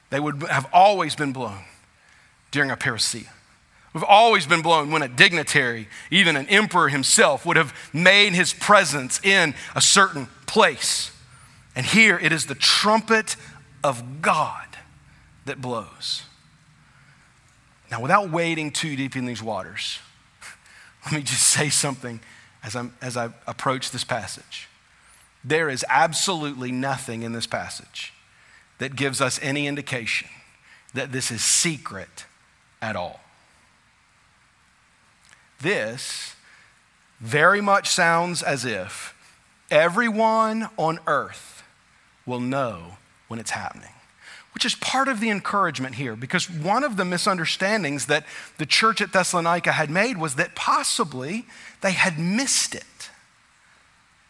[0.09, 1.59] They would have always been blown
[2.49, 3.29] during a parousia.
[3.93, 8.51] We've always been blown when a dignitary, even an emperor himself, would have made his
[8.51, 11.11] presence in a certain place.
[11.75, 13.35] And here it is the trumpet
[13.83, 14.65] of God
[15.45, 16.23] that blows.
[17.91, 19.99] Now, without wading too deep in these waters,
[21.05, 22.21] let me just say something
[22.63, 24.68] as, I'm, as I approach this passage.
[25.43, 28.13] There is absolutely nothing in this passage
[28.77, 30.29] that gives us any indication
[30.93, 32.25] that this is secret
[32.81, 33.21] at all.
[35.61, 36.35] This
[37.19, 39.13] very much sounds as if
[39.69, 41.63] everyone on earth
[42.25, 42.97] will know
[43.27, 43.91] when it's happening,
[44.53, 48.25] which is part of the encouragement here, because one of the misunderstandings that
[48.57, 51.45] the church at Thessalonica had made was that possibly
[51.81, 52.85] they had missed it.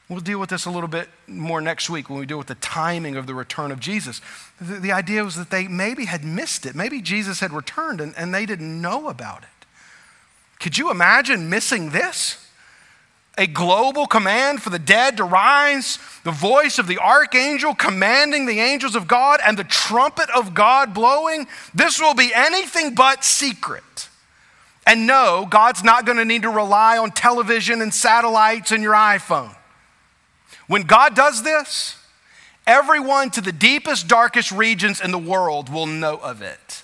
[0.10, 2.56] We'll deal with this a little bit more next week when we deal with the
[2.56, 4.22] timing of the return of Jesus.
[4.60, 6.74] The, the idea was that they maybe had missed it.
[6.74, 9.68] Maybe Jesus had returned and, and they didn't know about it.
[10.60, 12.44] Could you imagine missing this?
[13.38, 18.60] A global command for the dead to rise, the voice of the archangel commanding the
[18.60, 21.48] angels of God, and the trumpet of God blowing.
[21.74, 24.10] This will be anything but secret.
[24.86, 28.96] And no, God's not going to need to rely on television and satellites and your
[28.96, 29.56] iPhone.
[30.68, 31.96] When God does this,
[32.68, 36.84] everyone to the deepest, darkest regions in the world will know of it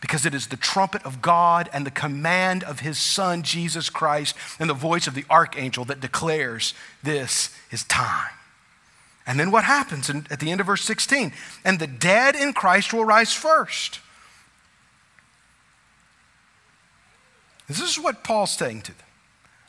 [0.00, 4.34] because it is the trumpet of God and the command of his Son, Jesus Christ,
[4.58, 8.32] and the voice of the archangel that declares this is time.
[9.24, 11.32] And then what happens at the end of verse 16?
[11.64, 14.00] And the dead in Christ will rise first.
[17.68, 19.06] This is what Paul's saying to them.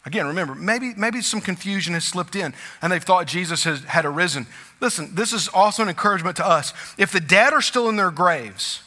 [0.06, 4.06] Again, remember, maybe, maybe some confusion has slipped in and they've thought Jesus has, had
[4.06, 4.48] arisen.
[4.82, 6.74] Listen, this is also an encouragement to us.
[6.98, 8.82] If the dead are still in their graves,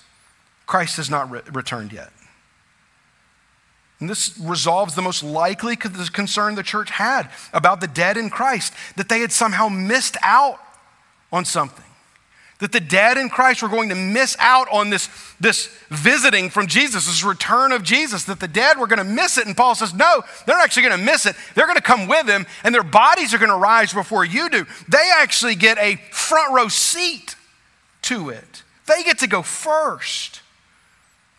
[0.67, 2.11] Christ has not re- returned yet.
[3.99, 8.75] And this resolves the most likely concern the church had about the dead in Christ,
[8.97, 10.61] that they had somehow missed out
[11.33, 11.86] on something
[12.59, 16.67] that the dead in Christ were going to miss out on this, this visiting from
[16.67, 19.47] Jesus, this return of Jesus, that the dead were going to miss it.
[19.47, 21.37] And Paul says, no, they're actually going to miss it.
[21.55, 24.49] They're going to come with him, and their bodies are going to rise before you
[24.49, 24.67] do.
[24.89, 27.37] They actually get a front row seat
[28.03, 30.43] to it, they get to go first.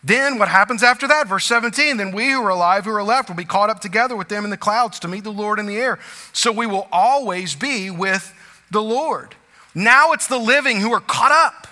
[0.04, 1.28] Then what happens after that?
[1.28, 4.16] Verse 17, then we who are alive, who are left, will be caught up together
[4.16, 6.00] with them in the clouds to meet the Lord in the air.
[6.32, 8.34] So we will always be with
[8.72, 9.36] the Lord.
[9.78, 11.68] Now it's the living who are caught up.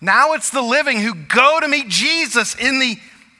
[0.00, 2.96] Now it's the living who go to meet Jesus in the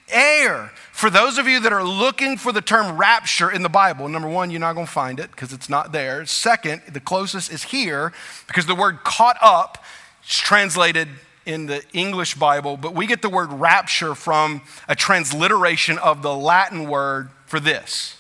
[0.08, 0.72] air.
[0.90, 4.28] For those of you that are looking for the term rapture in the Bible, number
[4.28, 6.26] one, you're not going to find it because it's not there.
[6.26, 8.12] Second, the closest is here
[8.48, 9.84] because the word caught up
[10.24, 11.06] is translated
[11.44, 16.34] in the English Bible, but we get the word rapture from a transliteration of the
[16.34, 18.16] Latin word for this.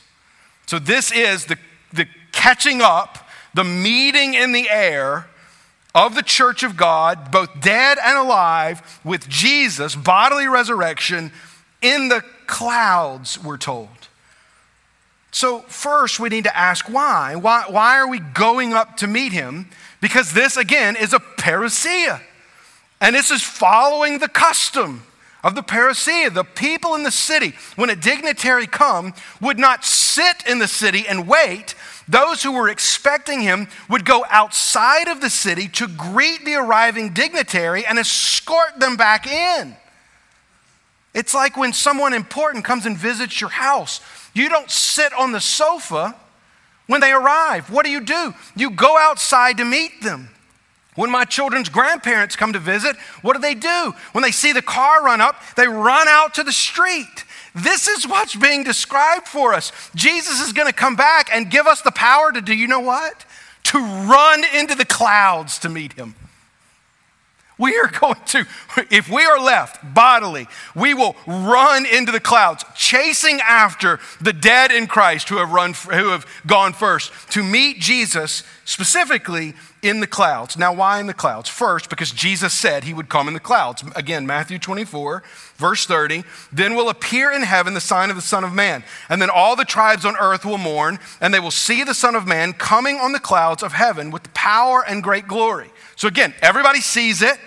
[0.66, 1.58] So this is the,
[1.92, 3.25] the catching up,
[3.56, 5.26] the meeting in the air
[5.94, 11.32] of the church of God, both dead and alive, with Jesus, bodily resurrection
[11.80, 13.88] in the clouds, we're told.
[15.30, 17.34] So, first, we need to ask why.
[17.36, 19.70] Why, why are we going up to meet him?
[20.00, 22.20] Because this, again, is a parousia.
[23.00, 25.02] And this is following the custom
[25.42, 26.32] of the parousia.
[26.32, 31.06] The people in the city, when a dignitary come, would not sit in the city
[31.06, 31.74] and wait.
[32.08, 37.12] Those who were expecting him would go outside of the city to greet the arriving
[37.12, 39.76] dignitary and escort them back in.
[41.14, 44.00] It's like when someone important comes and visits your house.
[44.34, 46.14] You don't sit on the sofa
[46.86, 47.70] when they arrive.
[47.70, 48.34] What do you do?
[48.54, 50.28] You go outside to meet them.
[50.94, 53.94] When my children's grandparents come to visit, what do they do?
[54.12, 57.24] When they see the car run up, they run out to the street.
[57.56, 59.72] This is what's being described for us.
[59.94, 62.80] Jesus is going to come back and give us the power to do, you know
[62.80, 63.24] what?
[63.64, 66.14] To run into the clouds to meet him.
[67.58, 68.46] We are going to,
[68.90, 74.70] if we are left bodily, we will run into the clouds, chasing after the dead
[74.70, 80.06] in Christ who have run, who have gone first, to meet Jesus specifically in the
[80.06, 80.58] clouds.
[80.58, 81.48] Now, why in the clouds?
[81.48, 83.82] First, because Jesus said he would come in the clouds.
[83.94, 85.22] Again, Matthew 24,
[85.56, 86.24] verse 30.
[86.52, 88.84] Then will appear in heaven the sign of the Son of Man.
[89.08, 92.14] And then all the tribes on earth will mourn, and they will see the Son
[92.14, 95.70] of Man coming on the clouds of heaven with power and great glory.
[95.96, 97.38] So again, everybody sees it.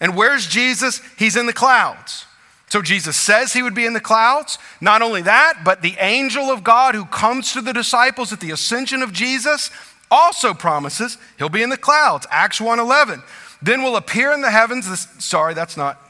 [0.00, 1.00] And where's Jesus?
[1.16, 2.26] He's in the clouds.
[2.68, 4.58] So Jesus says he would be in the clouds.
[4.80, 8.50] Not only that, but the angel of God who comes to the disciples at the
[8.50, 9.70] ascension of Jesus
[10.10, 12.26] also promises he'll be in the clouds.
[12.30, 13.22] Acts 1:11.
[13.60, 14.88] Then will appear in the heavens.
[14.88, 16.00] This, sorry, that's not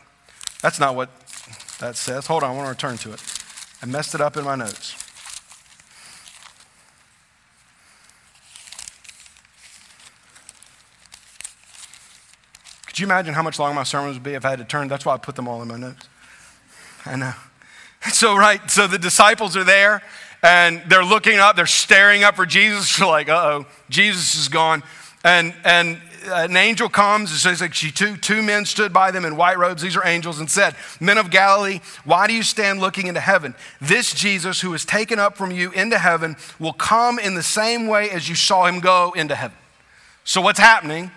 [0.62, 1.09] that's not what
[1.83, 2.28] that says.
[2.28, 3.20] Hold on, I want to return to it.
[3.83, 4.95] I messed it up in my notes.
[12.87, 14.87] Could you imagine how much longer my sermons would be if I had to turn?
[14.87, 16.09] That's why I put them all in my notes.
[17.05, 17.35] I know.
[18.12, 20.03] So, right, so the disciples are there
[20.43, 22.97] and they're looking up, they're staring up for Jesus.
[22.99, 24.83] They're like, uh oh, Jesus is gone.
[25.22, 29.37] And, and an angel comes and says, like, two, two men stood by them in
[29.37, 29.83] white robes.
[29.83, 33.55] These are angels and said, Men of Galilee, why do you stand looking into heaven?
[33.81, 37.87] This Jesus who is taken up from you into heaven will come in the same
[37.87, 39.57] way as you saw him go into heaven.
[40.25, 41.11] So, what's happening?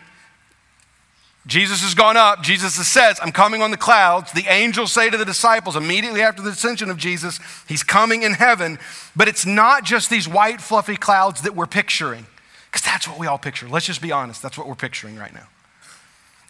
[1.47, 2.41] Jesus has gone up.
[2.41, 4.32] Jesus says, I'm coming on the clouds.
[4.32, 8.34] The angels say to the disciples immediately after the ascension of Jesus, He's coming in
[8.34, 8.80] heaven.
[9.16, 12.26] But it's not just these white, fluffy clouds that we're picturing,
[12.76, 13.69] because that's what we all picture.
[13.69, 14.41] Let's just be honest.
[14.41, 15.47] That's what we're picturing right now.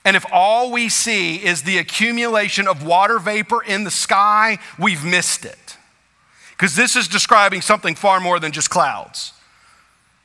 [0.03, 5.05] And if all we see is the accumulation of water vapor in the sky, we've
[5.05, 5.77] missed it.
[6.49, 9.33] Because this is describing something far more than just clouds.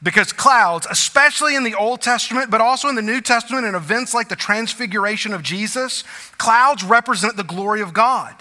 [0.03, 4.15] Because clouds, especially in the Old Testament, but also in the New Testament in events
[4.15, 6.03] like the transfiguration of Jesus,
[6.39, 8.35] clouds represent the glory of God.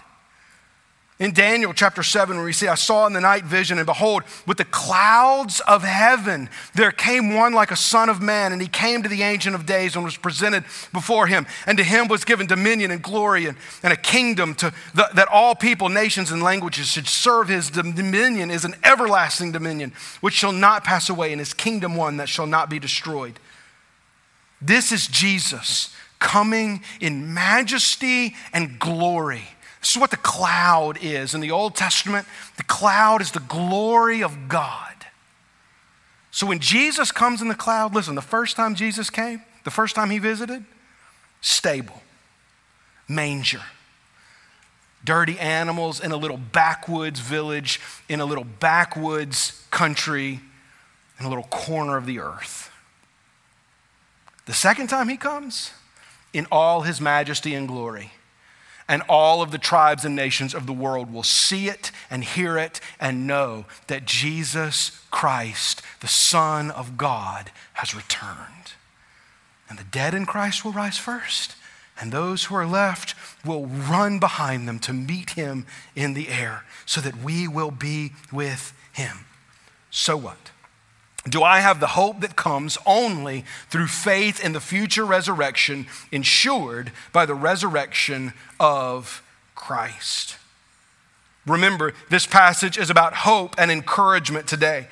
[1.19, 4.23] In Daniel chapter 7, where we see, I saw in the night vision, and behold,
[4.47, 8.69] with the clouds of heaven, there came one like a son of man, and he
[8.69, 10.63] came to the Ancient of Days and was presented
[10.93, 11.45] before him.
[11.65, 15.27] And to him was given dominion and glory and, and a kingdom to the, that
[15.27, 19.91] all people, nations, and languages should serve his dominion is an everlasting dominion,
[20.21, 23.41] which shall not pass away, and his kingdom one that shall not be destroyed.
[24.61, 29.43] This is Jesus coming in majesty and glory
[29.81, 31.33] this is what the cloud is.
[31.33, 32.27] In the Old Testament,
[32.57, 34.93] the cloud is the glory of God.
[36.31, 39.95] So when Jesus comes in the cloud, listen, the first time Jesus came, the first
[39.95, 40.63] time he visited,
[41.41, 42.01] stable,
[43.07, 43.61] manger,
[45.03, 50.41] dirty animals in a little backwoods village, in a little backwoods country,
[51.19, 52.69] in a little corner of the earth.
[54.45, 55.71] The second time he comes,
[56.33, 58.11] in all his majesty and glory
[58.89, 62.57] and all of the tribes and nations of the world will see it and hear
[62.57, 68.73] it and know that Jesus Christ, the Son of God, has returned.
[69.69, 71.55] And the dead in Christ will rise first,
[72.01, 73.13] and those who are left
[73.45, 78.13] will run behind them to meet him in the air so that we will be
[78.31, 79.19] with him.
[79.91, 80.49] So what?
[81.27, 86.91] Do I have the hope that comes only through faith in the future resurrection ensured
[87.11, 89.21] by the resurrection of
[89.55, 90.37] Christ.
[91.45, 94.87] Remember, this passage is about hope and encouragement today.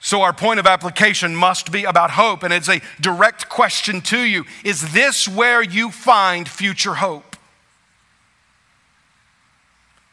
[0.00, 4.20] So, our point of application must be about hope, and it's a direct question to
[4.20, 7.36] you Is this where you find future hope?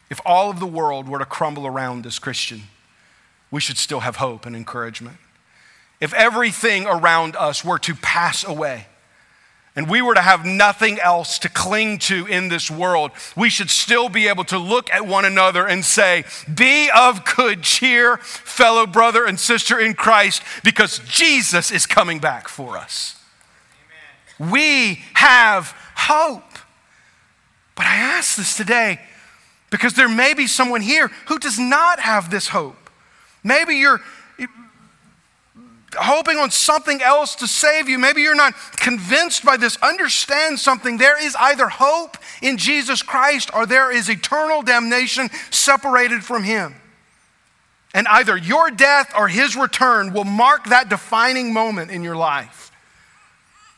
[0.10, 2.64] If all of the world were to crumble around us, Christian,
[3.52, 5.18] we should still have hope and encouragement.
[6.00, 8.88] If everything around us were to pass away,
[9.76, 13.70] and we were to have nothing else to cling to in this world, we should
[13.70, 18.86] still be able to look at one another and say, Be of good cheer, fellow
[18.86, 23.16] brother and sister in Christ, because Jesus is coming back for us.
[24.40, 24.52] Amen.
[24.52, 26.44] We have hope.
[27.76, 29.00] But I ask this today
[29.70, 32.81] because there may be someone here who does not have this hope.
[33.44, 34.02] Maybe you're
[35.96, 38.00] hoping on something else to save you.
[38.00, 39.78] Maybe you're not convinced by this.
[39.78, 40.98] Understand something.
[40.98, 46.76] There is either hope in Jesus Christ or there is eternal damnation separated from Him.
[47.94, 52.72] And either your death or His return will mark that defining moment in your life.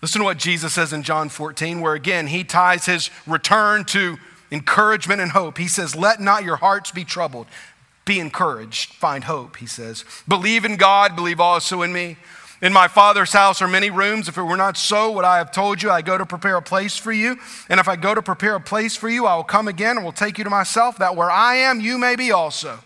[0.01, 4.18] Listen to what Jesus says in John 14, where again He ties His return to
[4.51, 5.57] encouragement and hope.
[5.57, 7.47] He says, Let not your hearts be troubled.
[8.05, 10.03] Be encouraged, find hope, he says.
[10.27, 12.17] Believe in God, believe also in me.
[12.61, 14.29] In my Father's house are many rooms.
[14.29, 16.61] If it were not so, what I have told you, I go to prepare a
[16.61, 17.37] place for you.
[17.67, 20.05] And if I go to prepare a place for you, I will come again and
[20.05, 22.79] will take you to myself, that where I am, you may be also.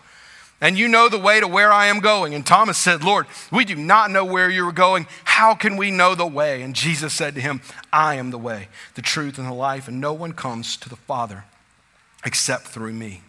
[0.59, 2.33] And you know the way to where I am going.
[2.33, 5.05] And Thomas said, Lord, we do not know where you are going.
[5.23, 6.63] How can we know the way?
[6.63, 7.61] And Jesus said to him,
[7.93, 10.95] I am the way, the truth, and the life, and no one comes to the
[10.95, 11.43] Father
[12.25, 13.21] except through me.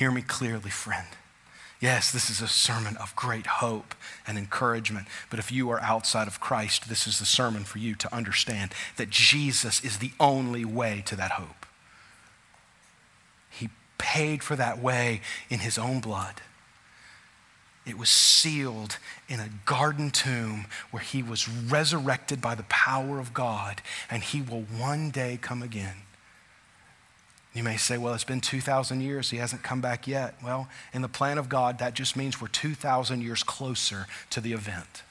[0.00, 1.08] Hear me clearly, friend.
[1.78, 3.94] Yes, this is a sermon of great hope
[4.26, 5.06] and encouragement.
[5.28, 8.72] But if you are outside of Christ, this is the sermon for you to understand
[8.96, 11.66] that Jesus is the only way to that hope.
[13.50, 15.20] He paid for that way
[15.50, 16.36] in his own blood.
[17.84, 18.96] It was sealed
[19.28, 24.40] in a garden tomb where he was resurrected by the power of God, and he
[24.40, 25.96] will one day come again
[27.52, 29.30] you may say, well, it's been 2,000 years.
[29.30, 30.36] He hasn't come back yet.
[30.42, 34.52] Well, in the plan of God, that just means we're 2,000 years closer to the
[34.52, 35.02] event.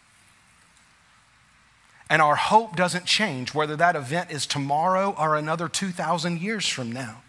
[2.10, 6.92] And our hope doesn't change whether that event is tomorrow or another 2,000 years from
[6.92, 7.22] now.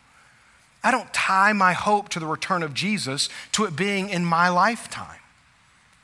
[0.82, 4.48] I don't tie my hope to the return of Jesus to it being in my
[4.48, 5.18] lifetime.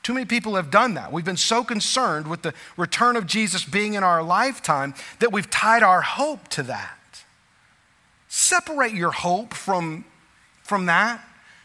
[0.03, 1.11] Too many people have done that.
[1.11, 5.49] We've been so concerned with the return of Jesus being in our lifetime that we've
[5.49, 6.96] tied our hope to that.
[8.27, 10.05] Separate your hope from,
[10.63, 11.23] from that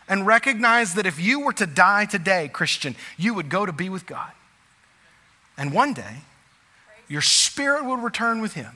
[0.08, 3.88] and recognize that if you were to die today, Christian, you would go to be
[3.88, 4.30] with God.
[5.56, 6.18] And one day,
[7.08, 8.72] your spirit would return with Him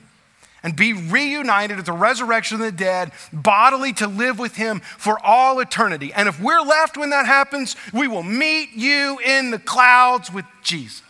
[0.63, 5.19] and be reunited at the resurrection of the dead, bodily to live with Him for
[5.23, 6.11] all eternity.
[6.13, 10.45] And if we're left when that happens, we will meet you in the clouds with
[10.63, 11.03] Jesus.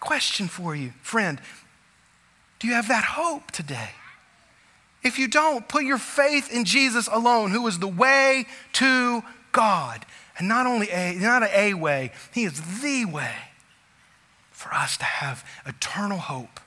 [0.00, 1.40] Question for you, friend
[2.58, 3.90] do you have that hope today?
[5.02, 10.06] If you don't, put your faith in Jesus alone, who is the way to God.
[10.38, 13.34] And not only a, not a, way, he is the way
[14.50, 16.60] for us to have eternal hope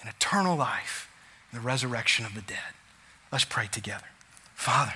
[0.00, 1.08] and eternal life
[1.52, 2.58] in the resurrection of the dead.
[3.32, 4.06] Let's pray together.
[4.54, 4.94] Father,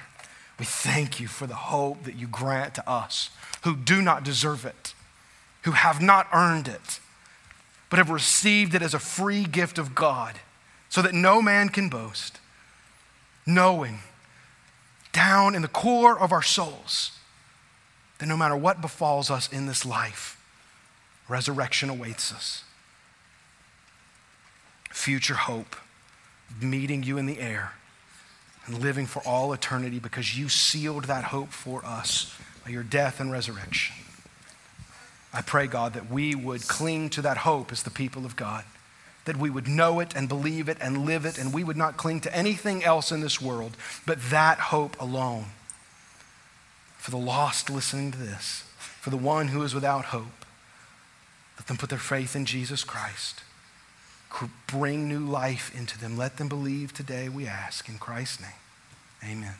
[0.58, 3.30] we thank you for the hope that you grant to us
[3.62, 4.94] who do not deserve it,
[5.62, 7.00] who have not earned it,
[7.90, 10.36] but have received it as a free gift of God
[10.88, 12.38] so that no man can boast
[13.48, 14.00] knowing
[15.12, 17.12] down in the core of our souls
[18.18, 20.40] that no matter what befalls us in this life,
[21.28, 22.62] resurrection awaits us.
[24.90, 25.76] Future hope,
[26.60, 27.72] meeting you in the air
[28.66, 33.18] and living for all eternity because you sealed that hope for us by your death
[33.18, 33.96] and resurrection.
[35.32, 38.64] I pray, God, that we would cling to that hope as the people of God
[39.24, 41.96] that we would know it and believe it and live it, and we would not
[41.96, 45.46] cling to anything else in this world but that hope alone.
[46.96, 50.44] For the lost listening to this, for the one who is without hope,
[51.58, 53.42] let them put their faith in Jesus Christ.
[54.66, 56.16] Bring new life into them.
[56.16, 57.88] Let them believe today, we ask.
[57.88, 58.50] In Christ's name,
[59.24, 59.54] amen.